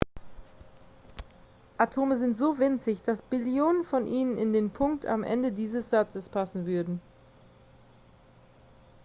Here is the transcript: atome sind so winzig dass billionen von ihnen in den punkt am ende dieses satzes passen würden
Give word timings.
atome 1.77 2.15
sind 2.17 2.35
so 2.35 2.57
winzig 2.57 3.03
dass 3.03 3.21
billionen 3.21 3.83
von 3.83 4.07
ihnen 4.07 4.35
in 4.35 4.51
den 4.51 4.71
punkt 4.71 5.05
am 5.05 5.21
ende 5.23 5.51
dieses 5.51 5.91
satzes 5.91 6.27
passen 6.27 6.65
würden 6.65 6.99